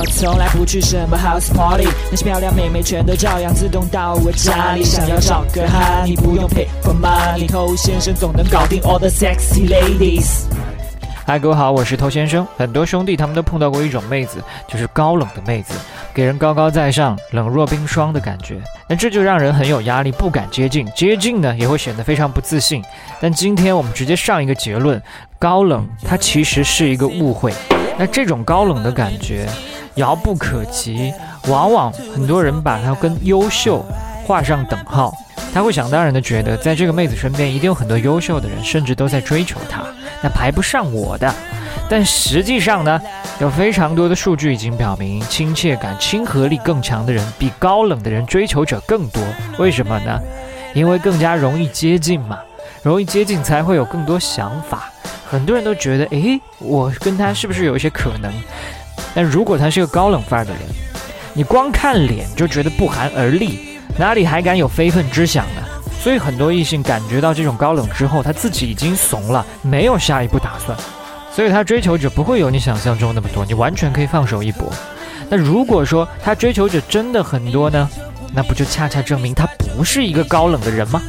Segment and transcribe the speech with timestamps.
[0.00, 4.82] 我从来不去什么 house party，那些漂亮妹妹全都照样自动到我家里。
[4.82, 10.44] 想要找个哈，你不用 pay for money，偷先生总能搞定 all the sexy ladies。
[11.26, 12.48] 嗨，各位好，我是头先生。
[12.56, 15.74] 很多兄弟他们都碰到过一种妹子，就是高冷的妹子，
[16.14, 18.58] 给人高高在上、冷若冰霜的感觉。
[18.88, 20.90] 那这就让人很有压力，不敢接近。
[20.96, 22.82] 接近呢，也会显得非常不自信。
[23.20, 25.00] 但今天我们直接上一个结论：
[25.38, 27.52] 高冷它其实是一个误会。
[27.98, 29.46] 那这种高冷的感觉，
[29.96, 31.12] 遥不可及，
[31.48, 33.84] 往往很多人把它跟优秀
[34.26, 35.12] 画上等号。
[35.52, 39.82] 他会想当然的觉得，在这个妹子身边一定有很多优秀的人，甚至都在追求她。
[40.22, 41.34] 那排不上我的，
[41.88, 43.00] 但实际上呢，
[43.40, 49.20] 有非常多的数据已经表明，亲切感、亲和力更强的人，比高冷的人追求者更多。
[49.58, 50.20] 为什么呢？
[50.72, 52.38] 因为更加容易接近嘛，
[52.82, 54.92] 容易接近才会有更多想法。
[55.28, 58.32] 很多人都觉得，诶，我跟他是不是有一些可能？
[59.14, 60.62] 但如果他是个高冷范儿的人，
[61.32, 65.62] 你光看脸就觉得不寒而栗，哪里还敢有非分之想呢？
[66.02, 70.76] 所以很多异性感觉到这种高冷之后，他自己已经怂了，没有下一步打算，
[71.30, 74.72] 所以他追求者不会有你想象中那么多，你完全可以放手一搏。
[75.28, 77.88] 那如果说他追求者真的很多呢，
[78.34, 81.02] 那不就恰恰证明他不是一个高冷的人吗？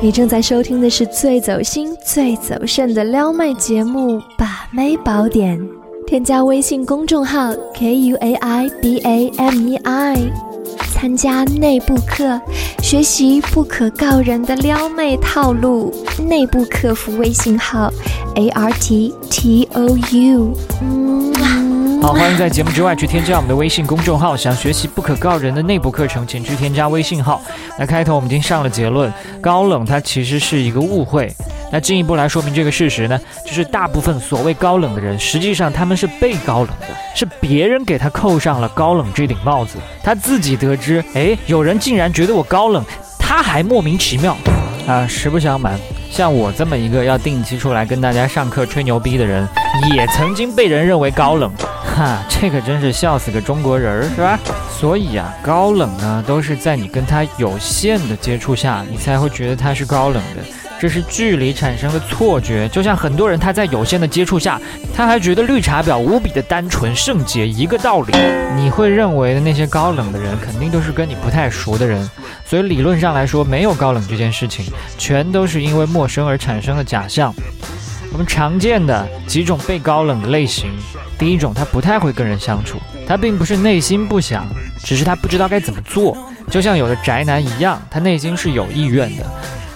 [0.00, 5.60] 你正在收听的是最走心、最走肾的撩妹节目《把妹宝典》，
[6.12, 10.16] 添加微信公众号 k u a i b a m e i。
[10.92, 12.38] 参加内部课，
[12.82, 15.90] 学习不可告人的撩妹套路。
[16.28, 17.90] 内部客服微信号
[18.34, 20.54] ：a r t t o u。
[22.02, 24.36] 好，欢迎在节目之外去添加我们的微信公众号。
[24.36, 27.40] 想学习不可告人的内部课程，请去添加微信号。
[27.78, 29.10] 那开头我们已经上了结论，
[29.40, 31.34] 高冷它其实是一个误会。
[31.72, 39.78] 那进一步来说明这个事实呢，就是大部分所谓高冷的人，实际上他们是被高冷的，是别人给他扣上了高冷这顶帽子。
[40.02, 42.84] 他自己得知，哎，有人竟然觉得我高冷，
[43.18, 44.36] 他还莫名其妙。
[44.86, 45.78] 啊，实不相瞒，
[46.10, 49.48] 像我这么一个要定期出来跟大家上课吹牛逼的人，
[49.94, 51.50] 也曾经被人认为高冷。
[51.96, 54.36] 哈，这可真是笑死个中国人儿，是吧？
[54.70, 60.42] 所以啊，高冷呢，都是在你跟他有限的接触下，你才会觉得他是高冷的。
[60.82, 64.60] 这是距离产生的错觉，就像很多人他在有限的接触下，
[64.92, 68.12] 他还觉得绿茶婊无比的单纯圣洁一个道理。
[68.56, 72.10] 你会认为的那些高冷的人，肯定都是跟你不太熟的人。
[72.44, 74.64] 所以理论上来说，没有高冷这件事情，
[74.98, 77.32] 全都是因为陌生而产生的假象。
[78.12, 80.68] 我们常见的几种被高冷的类型，
[81.16, 84.44] 第一种他不太会跟人相处，他并不是内心不想，
[84.82, 86.18] 只是他不知道该怎么做。
[86.50, 89.24] 就像有的宅男一样，他内心是有意愿的。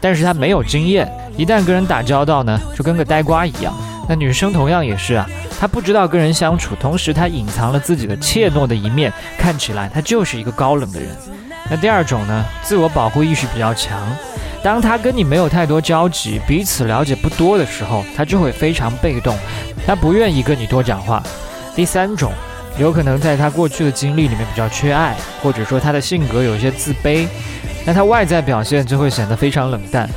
[0.00, 3.74] 但是他没有经验，一旦跟人打交道呢，就跟个呆瓜一样。
[4.08, 5.28] 那女生同样也是啊，
[5.60, 11.10] 她不知道跟人相处，同时她隐藏了自己的怯懦的一面，看起来她就是一个高冷的人。
[11.70, 14.00] 那第二种呢，自我保护意识比较强，
[14.64, 19.36] 当他跟你没有太多交集，彼此了解不多的时候，他就会非常被动，
[19.86, 21.22] 他不愿意跟你多讲话。
[21.76, 22.32] 第三种，
[22.80, 27.26] 有可能在他过去的经历里面比较缺爱，或者说他的性格有一些自卑。
[27.84, 30.08] 那他外在表现就会显得非常冷淡，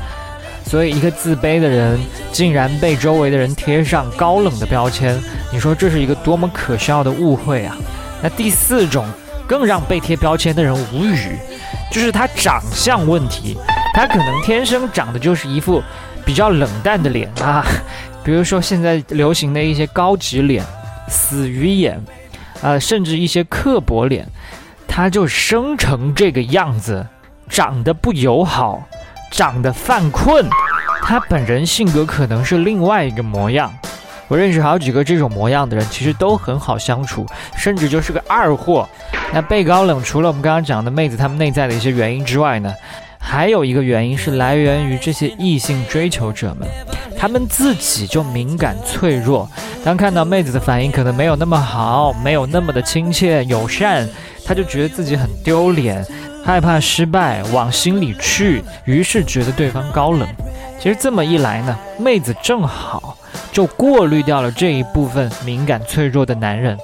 [0.66, 2.00] 所以一个自卑的人
[2.31, 5.19] 竟然被周围的人贴上高冷的标签，
[5.51, 7.75] 你说这是一个多么可笑的误会啊！
[8.22, 9.06] 那第四种
[9.45, 11.38] 更让被贴标签的人无语，
[11.91, 13.57] 就是他长相问题，
[13.94, 15.84] 他可能天生长得就是一副
[16.25, 17.66] 比较冷淡的脸啊，
[18.24, 20.63] 比如说现在流行的一些高级脸、
[21.09, 22.01] 死鱼眼，
[22.63, 24.25] 啊，甚至一些刻薄脸，
[24.88, 27.06] 他就生成这个样子。
[27.50, 28.88] 长得不友好，
[29.29, 30.50] 长得犯困，
[31.03, 33.72] 他本人性格可能是另外一个模样。
[34.29, 37.25] 我认识好几个这种模样的人，其实都很好相处，
[37.56, 38.88] 甚至就是个二货。
[39.34, 42.74] 那被高冷，除了我们刚刚讲的妹子她们内在的一些原因之外呢，
[43.25, 46.67] 还有一个原因是来源于这些异性追求者们，
[47.17, 49.50] 他们自己就敏感脆弱，
[49.84, 54.07] 当看到妹子的反应可能没有那么好，没有那么的亲切友善，
[54.45, 56.06] 他就觉得自己很丢脸。
[56.45, 60.27] 害怕失败，往心里去，于是觉得对方高冷。
[60.77, 63.18] 其实这么一来呢，妹子正好
[63.53, 66.77] 就过滤掉了这一部分敏感脆弱的男人。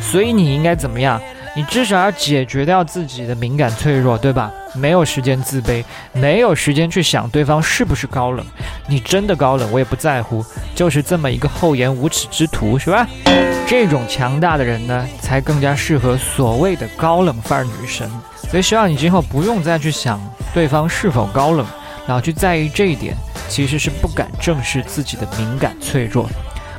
[0.00, 1.20] 所以你应该怎么样？
[1.54, 4.52] 你至少要解决掉自己的敏感脆弱，对吧？
[4.74, 8.44] 没有时间自卑，没有时间去想对方是不是高冷。
[8.86, 10.44] 你真的高冷，我也不在乎，
[10.74, 13.06] 就是这么一个厚颜无耻之徒，是吧？
[13.66, 18.10] 这种强大的人呢，才更加适合所谓的高冷范儿女神。
[18.48, 20.20] 所以希望你今后不用再去想
[20.52, 21.64] 对方是否高冷，
[22.06, 23.14] 老去在意这一点，
[23.48, 26.28] 其实是不敢正视自己的敏感脆弱。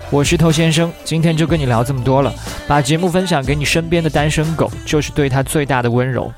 [0.09, 2.33] 我是头先生，今天就跟你聊这么多了。
[2.67, 6.29] 把节目分享给你身边的单身狗，就是对他最大的温柔。